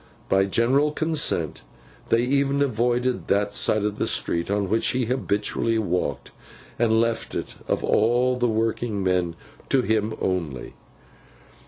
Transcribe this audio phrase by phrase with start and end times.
[0.29, 1.61] By general consent,
[2.09, 6.31] they even avoided that side of the street on which he habitually walked;
[6.79, 9.35] and left it, of all the working men,
[9.69, 10.73] to him only.